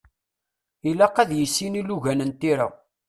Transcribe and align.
Ilaq 0.89 1.15
ad 1.21 1.31
yissin 1.37 1.79
ilugan 1.79 2.23
n 2.29 2.31
tira. 2.39 2.67